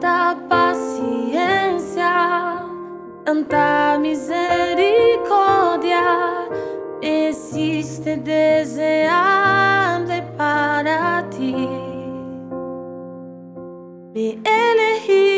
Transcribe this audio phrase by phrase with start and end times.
[0.00, 2.10] tanta paciência,
[3.24, 4.48] tanta misericórdia.
[7.02, 11.68] Existe desejando para ti.
[14.14, 15.29] Me elegir.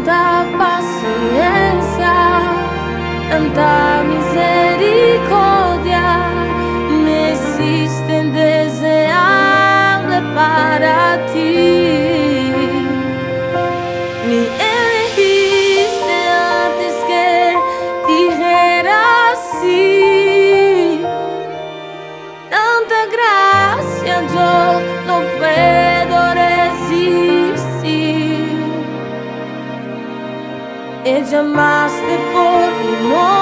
[0.00, 0.39] andar.
[31.24, 33.39] già master por y no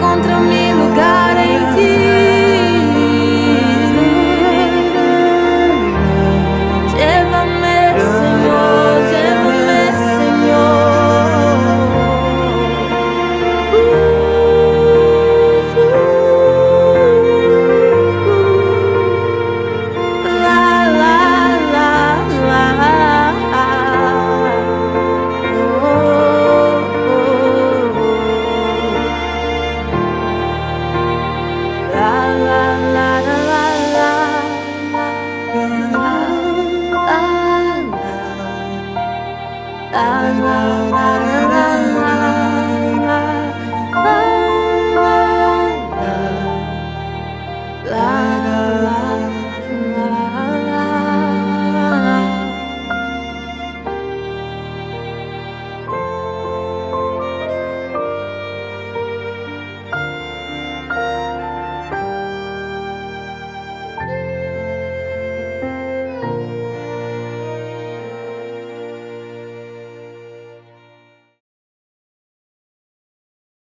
[0.00, 2.29] encontro-me lugar em ti.